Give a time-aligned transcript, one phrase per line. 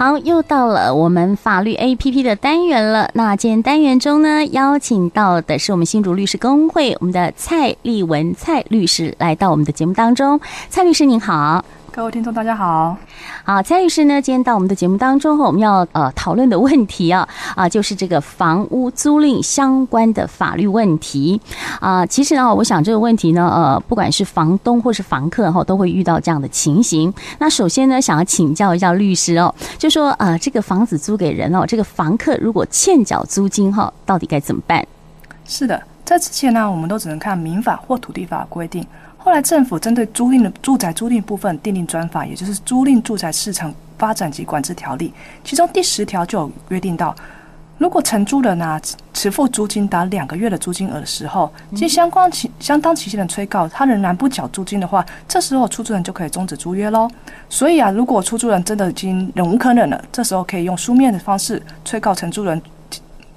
[0.00, 3.10] 好，又到了我们法律 APP 的单元了。
[3.12, 10.40] 那今天单元中呢，邀请到的是我们新竹律师工会我们的蔡丽文蔡律师来到我们的节目当中。
[10.70, 11.62] 蔡律师您好。
[11.92, 12.96] 各位听众，大家好。
[13.42, 21.40] 好，蔡律师呢，今天到我们的节目当中，我们要呃讨论的问题啊啊，就是这个房屋租赁相关的法律问题
[21.80, 22.06] 啊。
[22.06, 27.12] 其实呢，我想这个问题呢，呃，不管是房东或是房客哈，都会遇到这样的情形。
[27.38, 34.86] 那首先呢，想要请教一下律师哦，就说呃，这个房子租给人哦，这个房客如果欠缴租金哈，到底该怎么办？
[35.44, 38.86] 是的，在之前呢，我们都只能看民法或土地法规定。
[39.22, 45.08] 后来政府针对租赁的住宅租赁部分订定专法，也就是《租赁住宅市场发展及管制条例》，
[45.44, 47.14] 其中第十条就有约定到，
[47.76, 48.80] 如果承租人啊
[49.12, 57.06] 迟付租金达两个月的租金额的时候，即相关期相当期限的催告，他仍然不缴租金的话，这时候出租人就可以终止租约喽。
[57.50, 62.60] 所以啊，如果出租人真的已经忍无可忍了，这时候可以用书面的方式催告承租人。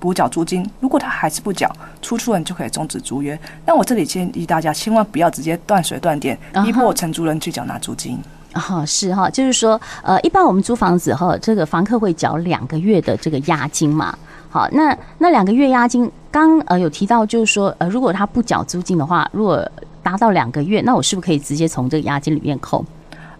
[0.03, 3.40] 补缴租金，如果他还是不缴，出租人就可以终止租约。
[3.65, 8.20] 那我这里建议大家千万不要直接断水断电，逼迫承租人去缴纳租金。
[8.51, 8.85] 哈、uh-huh.
[8.85, 14.13] 是哈，就是说，呃，一般我们租房子后，这个房客会缴两个月的这个押金嘛。
[14.49, 19.65] 好，那那两个月押金，刚呃有提到，就是说，呃，如果他不缴租金的话，如果
[20.04, 22.84] 达到两个月，那我是不是可以直接从这个押金里面扣？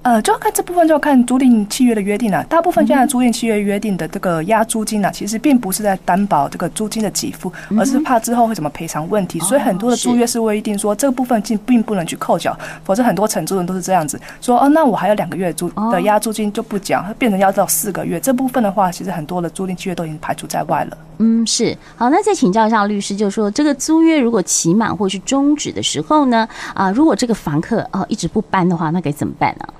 [0.04, 2.44] 呃，就要看这部分，就要看租赁契约的约定了。
[2.44, 9.40] 大部分现在租赁契约约定的这个押租金呢，其实并不是在担保这个租金的给付，而是怕之后会怎么赔偿问题。
[9.40, 18.20] 所以很多的租约是规定说，这个部分并并不能去扣缴，否则很多承租人都是这样子说，哦，那我还有两个月租的押租金就不缴，变成要到四个月。
[18.20, 20.98] 这部分的话，其实很多的租赁契约都已经排除在外了。
[21.20, 21.78] 嗯，是。
[21.96, 29.66] 好，那再请教一下律师，就是说这个租约如果期满或是终止的时候呢，啊，如果这个房客哦一直不搬的话，那该怎么办呢？
[29.66, 29.72] 啊，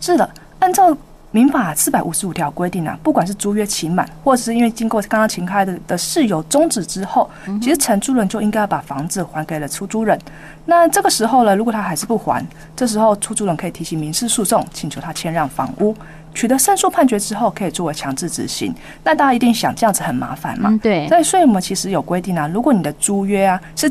[0.00, 0.96] 是的，按照
[1.30, 7.30] 民法四百五十五条规定啊，不管是租约期满，或者是因为经过刚刚请开的的事由终止之后，
[7.60, 10.18] 其实承租人就应该要把房子还给了出租人。
[10.66, 12.44] 那这个时候呢，如果他还是不还，
[12.76, 15.96] 这时候出租人可以提起民事诉讼，请求他迁让房屋，
[16.34, 18.74] 取得胜诉判决之后，可以作为强制执行。
[19.02, 20.78] 那大家一定想，这样子很麻烦嘛？
[20.82, 21.08] 对。
[21.08, 23.90] 所以，所以我们其实有规定啊，如果你的租约啊是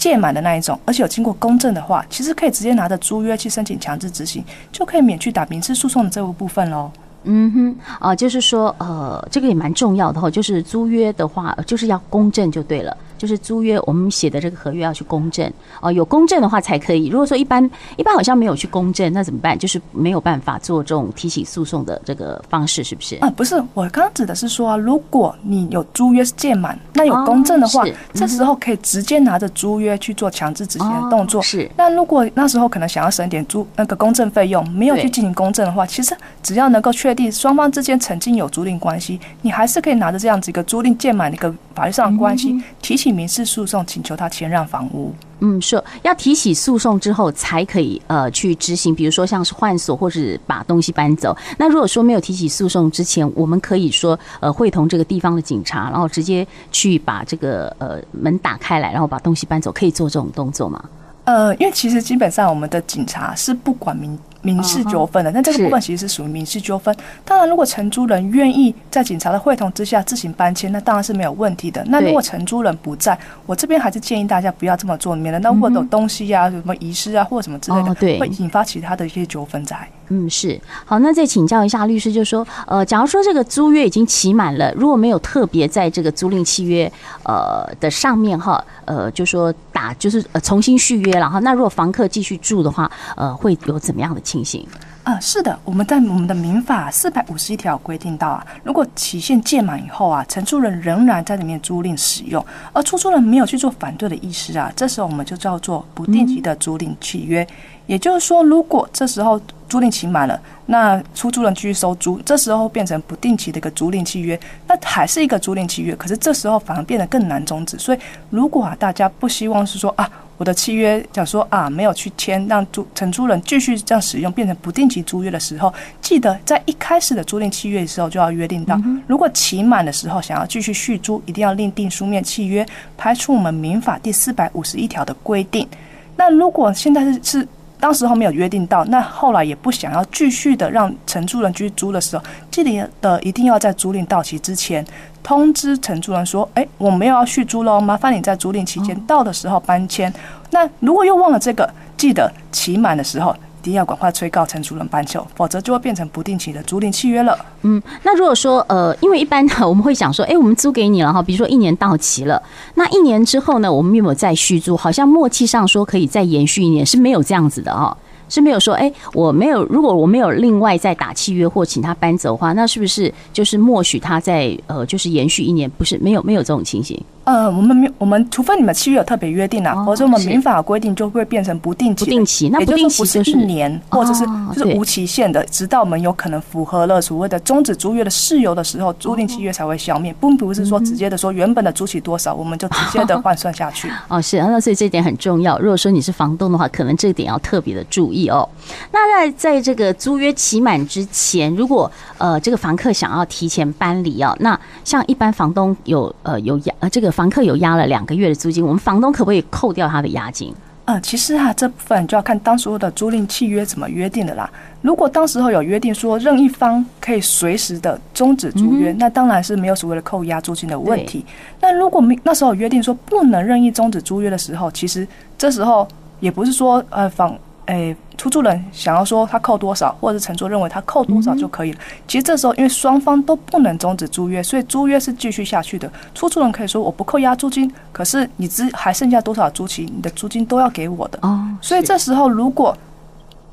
[0.00, 6.90] 届满的那一种，而且有经过公证的话，其实可以直接拿着租约去申请强制执行，就可以免去打民事诉讼的这个部分喽。
[7.24, 12.96] 嗯哼，啊，就是说，呃，这个也蛮重要的哈，就是租约的话，就是要公证就对了。
[13.20, 17.08] 就是租约，我们写的这个合约要去公证哦，有公证的话才可以。
[17.08, 17.62] 如果说一般
[17.98, 19.58] 一般好像没有去公证，那怎么办？
[19.58, 23.16] 就是没有办法做这种提起诉讼的这个方式，是不是？
[23.16, 31.40] 啊，不是，我刚刚指的是说啊，如果你有租约是届满，那有公证的话，哦嗯、这时候可以直接拿着租约去做强制执行的动作。
[31.40, 31.70] 哦、是。
[31.76, 43.09] 那如果那时候可能想要省点租那个公证费用，没有去进行公证的话，其实只要能够确定双方之间曾经有租赁关系，你还是可以拿着这样子一个租赁届满的一个法律上的关系、嗯、提起。
[43.12, 51.36] 民事诉讼请求他迁让房屋，嗯，说要提起诉讼之后才可以呃去执行，比如说像是换锁或者把东西搬走。
[51.58, 60.82] 那如果说没有提起诉讼之前，我们可以说呃会同这个地方的警察，然后直接去把这个呃门打开来，然后把东西搬走，可以做这种动作吗？
[61.24, 64.18] 呃，因为其实基本上我们的警察是不管民。
[64.42, 66.94] 民事纠纷的，但这个部分其实是属于民事纠纷。
[67.24, 71.84] 当然，如果承租人愿意在警察的会同之下自行搬迁，那当然是没有问题的。
[71.86, 79.76] 那如果承租人不在，我这边还是建议大家不要这么做，免得那或者有东西啊、什么遗失啊或者什么之类的，对，会引发其他的一些纠纷在。
[80.12, 80.60] 嗯，是。
[80.84, 86.90] 好，那再请教一下律师，就是说，呃，假如说这个租约已经期满了，如果没有特别在这个租赁契约
[87.24, 94.66] 呃的上面哈，呃，就说打就是呃重新续约了哈，那如果房客继续住的话，呃，会有怎么样的情形？
[95.04, 107.46] 啊，是的，我们在我们的民法四百五十一条规定到啊，如果期限届满以后啊，承租人仍然在里面租赁使用，而出租人没有去做反对的意思啊，这时候我们就叫做不定期的租赁契约。
[107.86, 117.78] 也就是说，如果这时候租赁期满了，那出租人继续收租，这时候变成不定期的一个租赁契约，那还是一个租赁契约，可是这时候反而变得更难终止。
[117.78, 120.10] 所以，如果啊大家不希望是说啊。
[120.40, 125.70] 我的契约讲说啊，没有去签，让租承租人继续这样使用，变成不定期租约的时候，
[126.00, 135.68] 记得在一开始的租赁契约的时候就要约定到，如果期满的时候想要继续续租，一定要另定书面契约，排除我们民法第四百五十一条的规定。
[136.16, 137.48] 那如果现在是是。
[137.80, 144.84] 当时候没有约定到，那后来也不想要继续的让承租人继续租的时候，记得的一定要在租赁到期之前
[145.22, 150.12] 通知承租人说：“哎，我没有要续租喽，麻烦你在租赁期间到的时候搬迁。”
[150.50, 157.36] 那如果又忘了这个，记得期满的时候一定要赶快催告承租人搬走，否则就会变成不定期的租赁契约了。
[157.60, 162.42] 嗯，那如果说呃，因为一般我们会想说，哎，我们租给你了哈，比如说一年到期了，
[162.76, 164.74] 那一年之后呢，我们有没有再续租？
[164.74, 167.94] 好像默契上说可以再延续一年，是没有这样子的哦。
[168.30, 175.68] 是没有说，哎，我没有，如果我没有另外再打契约或请他搬走的话，那是不是就是默许他在呃，就是延续一年？
[175.76, 176.98] 不是，没有，没有这种情形。
[177.24, 182.04] 呃，我们没，我们除非你们契约有特别约定啊，或者我们民法规定就会变成不定期。
[182.04, 184.24] 不定期，那不定期就是一年，或者是
[184.54, 193.88] 就是无期限的，直到我们有可能符合了所谓的终止租约的事由的时候，租赁契约才会消灭，并不是说直接的说原本的租期多少，我们就直接的换算下去。
[194.08, 195.58] 哦，是啊，那所以这点很重要。
[195.58, 198.48] 如果说你是房东的话，可能这点要特别的注意哦。
[198.92, 207.86] 那在在这个租约期满之前，如果呃这个房客想要提前搬离哦，那像一般房东有呃有押呃这个房客有押了。
[207.90, 210.54] 两个月的租金，我们房东可不可以扣掉他的押金？
[210.84, 214.48] 嗯，其实啊，这部分就要看当时候的租赁契约怎么约定的啦。
[214.80, 221.24] 如果当时候有约定说任一方可以随时的终止租约，嗯、那当然是没有所谓的扣押租金的问题。
[221.60, 225.04] 那如果没那时候有约定说不能任意终止租约的时候，其实
[225.36, 225.88] 这时候
[226.20, 227.36] 也不是说呃房。
[227.70, 231.78] 诶，出租人想要说他扣多少，或者是承租认为他扣多少就可以了。
[232.08, 235.90] 其实这时候因为双方都不能终止租约，所以租约是继续下去的。
[236.14, 241.18] 出租人可以说我不扣押租金，可是你只还剩下多少租期，你的租金都要给我的。
[241.22, 242.76] 哦，所以这时候如果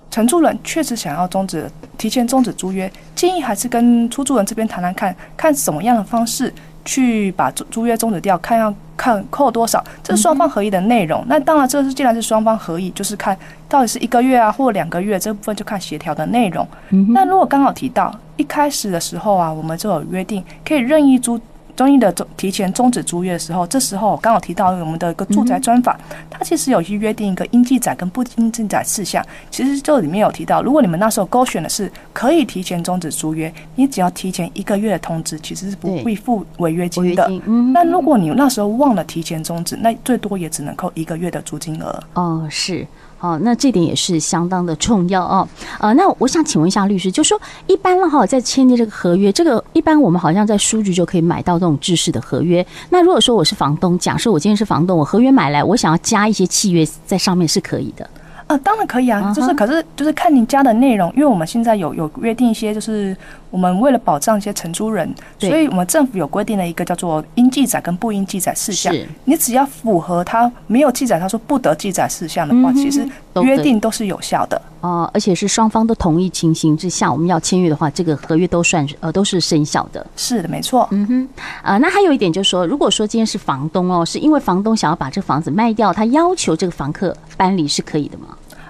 [0.10, 6.54] 承租人确实想要终止、提前终止租约，建议还是跟出租人这边谈谈看，看什么样的方式。
[6.90, 11.24] 去把租租约终止掉，看要看扣多少，这是双方合议的内容。
[11.28, 13.38] 那当然，这是既然是双方合议，就是看
[13.70, 16.68] 到底是一个月啊，或两个月，这部分就看协调的内容。
[17.14, 21.40] 那如果刚好提到一开始的时候啊，我们就有约定可以任意租。
[21.78, 25.98] 中医的提前终止租约的时候，这时候刚好提到我们的一个住宅专法，
[26.28, 29.24] 它其实有去约定一个应记载跟不应记载事项。
[29.52, 37.30] 其实这里面有提到，如果你们那时候勾选的是可以提前终止租约，你只要提前一个月的通知，其实是不会付违约金的。
[37.72, 42.04] 那如果你那时候忘了提前终止，那最多也只能扣一个月的租金额。
[42.16, 42.88] 哦，是。
[43.20, 45.48] 哦，那这点也是相当的重要哦。
[45.80, 52.64] 呃，那我想请问一下律师，就说一般了哈，在签订这个合约，这个一般我们好像在书局就可以买到这种制式的合约。
[52.90, 58.08] 那如果说我是房东，假设我今天是房东，我合约买来，我想要加一些契约在上面是可以的。
[58.46, 63.16] 啊，当然可以啊，就是可是就是看您加的内容，因为我们现在有有约定一些，就是
[63.50, 65.10] 我们为了保障一些承租人，
[65.40, 68.94] 所以我们政府有规定了一个叫做应记载跟不应记载事项。
[69.24, 73.08] 你只要符合他没有记载，他说不得记载事项的话，其实
[73.42, 74.62] 约定都是有效的。
[74.82, 80.06] 哦，而且是双方都同意情形之下，我们要签约的话，这个合约都算呃都是生效的。
[80.16, 80.88] 是的，没错。
[80.92, 81.30] 嗯哼，
[81.64, 88.28] 呃，那还有一点就是说，如果说今天是房东哦，是因为房东想要把这个房子卖掉，他要求这个房客搬离是可以的吗？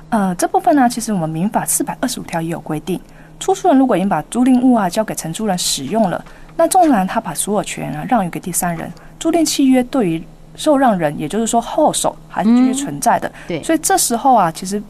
[0.10, 2.98] 呃，这部分呢，其实我们民法四百二十五条也有规定，
[3.40, 6.24] 出租人如果已经把租赁物啊交给承租人使用了，
[6.56, 10.24] 那纵然他把所有权啊让与给第三人，租赁契约对于
[10.56, 13.28] 受让人，也就是说后手还是继续存在的。
[13.28, 14.82] 嗯、对，所以这时候啊，其实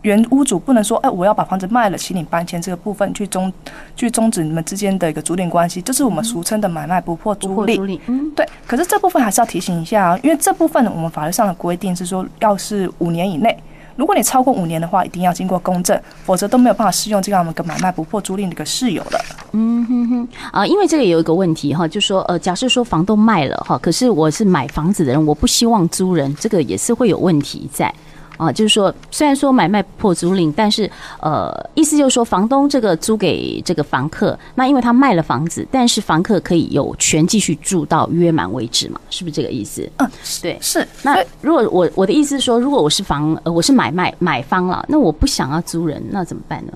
[0.00, 3.52] 原屋主不能说，哎，我要把房子卖了，请你搬迁这个部分去终
[3.94, 8.00] 去终止你们之间的一个租赁关系，这是我们俗称的买卖不破租赁。
[8.06, 8.44] 嗯，对。
[8.66, 13.56] 可是这部分还是要提醒一下啊，因为这部分我们法律上的规定是说，要是五年以内。
[13.96, 19.20] 如果你超过五年的话，一定要经过公证，否则都没有办法适用这样我们个买卖不破租赁的一个事由的。
[19.52, 27.92] 嗯哼哼，啊，因为这个有一个问题哈，就说呃，假设说房东卖了哈，可是我是买房子的人，我不希望租人，这个也是会有问题在。
[28.36, 39.88] 啊，就是说，虽然说买卖破租赁，但是呃，意思就是说，房东这个租给这个房客，那因为他卖了房子，但是房客可以有权继续住到约满为止嘛，是不是这个意思？
[39.98, 40.10] 嗯，
[40.40, 40.86] 对，是。
[41.02, 46.72] 那如果我我的意思是说，如果我是房呃我是买卖买方了，那我不想要租人，那怎么办呢？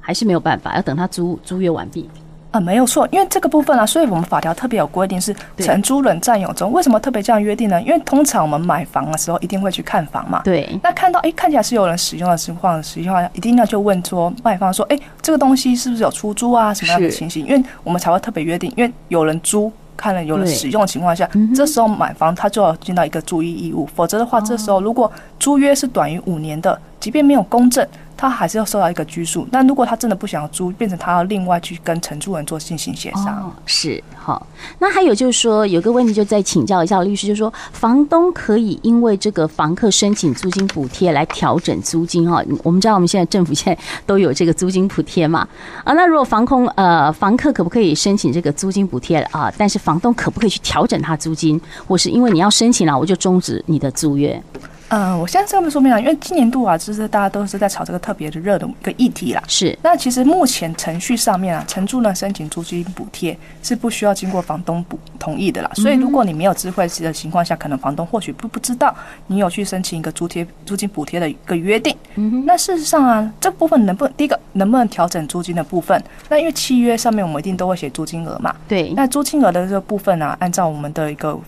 [0.00, 2.08] 还是没有办法，要等他租租约完毕。
[2.50, 6.72] 啊，没有错，因为这个部分啊，所以我们法条特别有规定是承租人占有中。
[6.72, 7.80] 为什么特别这样约定呢？
[7.82, 10.40] 因为通常我们买房的时候一定会去看房嘛。
[10.44, 10.66] 对。
[10.82, 16.72] 那看到哎，看起来是有人使用的情况，实际上一定要就问说卖方说，哎，这个东西是不是有出租啊？
[16.72, 17.44] 什么样的情形？
[17.46, 23.86] 因为我们才会特别约定，因为有人租，看了有人使用的情况下，这时候买房他就要尽到一个注意义务。
[23.94, 27.86] 否则的话，这时候如果租约是短于五年的，即便没有公证。
[28.20, 29.46] 他还是要受到一个拘束。
[29.52, 33.54] 那如果他真的不想要租，变成他要另外去跟承租人做进行协商。
[33.64, 34.44] 是好。
[34.80, 42.42] 那还有就是说，有个问题就再请教一下律师，就是说，房东可以因为这个房客申请租金补贴来调整租金哈？
[42.64, 45.46] 我们知道我们现在政府现在 都有这个租金补贴嘛？
[45.84, 49.48] 啊，那如果房空呃房客可不可以申请这个租金补贴啊？
[49.56, 54.42] 但是房东可不可以去调整他租金，或是因为你要申请了，我就终止你的租约？
[54.90, 59.42] 嗯、呃，我现在这么说明了，因为今年度啊，就是大家都是在炒这个特别的热的一个议题啦。
[59.46, 59.78] 是。
[59.82, 65.70] 那其实目前程序上面啊，承租呢申请租金补贴是不需要经过房东补同意的啦。
[65.74, 68.94] 所以如果你没有智慧的情况下，可能房东或许不不知道
[69.26, 71.94] 你有去申请一个租贴租金补贴的一个约定。
[72.14, 72.44] 嗯。
[72.46, 76.02] 那事实上啊，这部分能不能第一个能不能调整租金的部分？
[76.30, 78.56] 那因为契约上面我们一定都会写租金额嘛。
[78.66, 78.90] 对。
[78.94, 81.38] 那租金额的这个部分啊，按照我们的一个。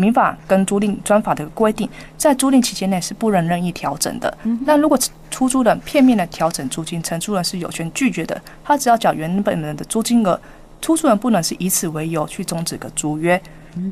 [0.00, 4.36] 民法跟租赁专法的规定，在租赁期间内是不能任意调整的。
[4.64, 4.98] 那如果
[5.30, 8.40] 出租人片面的调整租金，承租人是有权拒绝的。
[8.64, 10.40] 他只要缴原本人的租金额，
[10.80, 13.40] 出租人不能是以此为由去终止个租约。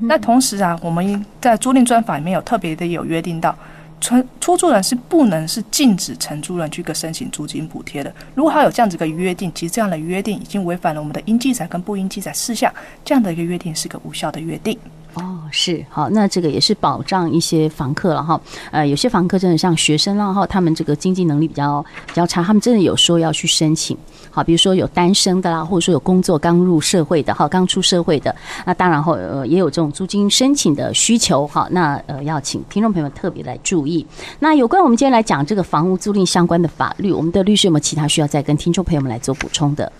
[0.03, 3.57] 那同时啊，我们在租赁专法里面有特别的有约定到，
[4.01, 8.13] 承出租人是不能是禁止承租人去个申请租金补贴的。
[8.35, 12.73] 如果他有这样子个约定，其实这样的约定已经违反了我们的应记载跟不应记载事项，
[13.05, 14.77] 这样的一个约定是个无效的约定。
[15.19, 18.41] 哦，是好，那这个也是保障一些房客了哈。
[18.71, 23.97] 呃，有些房客真的像学生啦哈，他们这个经济能力比较比较差，他们真的有说要去申请。
[24.31, 28.35] 好，比如说有单身的啦，或者说有工作刚入社会的哈，刚出社会的，
[28.65, 31.67] 那当然后呃也有这种租金申请的需求哈。
[31.71, 34.07] 那呃要请听众朋友们特别来注意。
[34.39, 39.91] 那有关我们今天来讲这个房屋租赁相关的法律，我们的律师有没有其他需要再跟听众朋友们来做补充的？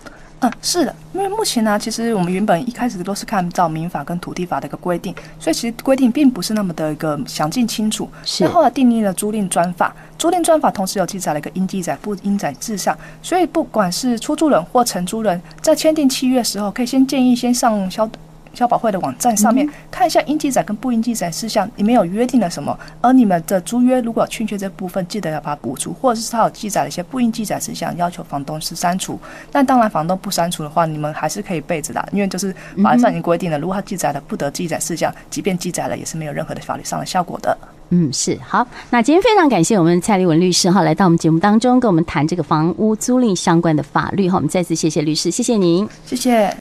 [0.41, 8.09] 嗯，是的，因为目前呢，其实我们原本一开始都是看照民法跟土地法的一个规定，所以其实规定并不是那么的一个详尽清楚。
[8.23, 8.45] 是。
[8.45, 18.09] 那后来订立了租赁专法，租赁专法同时有记载了一个应记载不应载事项，所以不管是出租人或承租人，在签订契约的时候，可以先建议先上消。
[18.53, 29.19] 消保会的网站上面看一下应记载跟不应记载事项你们有约定了什么，而你们的租约如果有欠缺这部分，记得要把它补足，或者是他有记载了一些不应记载事项，要求房东是删除。
[29.51, 32.53] 但当然，房东不删除的话，你们还是可以备着的，因为就是
[32.83, 37.57] 法律上已经规定了，如果他记载了不得记载事项，即便记载了，也是没有任何的法律上的效果的。
[37.91, 38.37] 嗯，是。
[38.45, 38.67] 好。
[38.91, 44.35] 那今天非常感谢我们蔡立文律师哈，来到我们节目当中，跟我们谈这个房屋租赁相关的法律哈。
[44.35, 46.55] 我们再次谢谢律师，谢谢您，谢谢。